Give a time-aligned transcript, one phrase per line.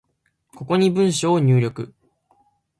[0.55, 1.93] ここに文章を入力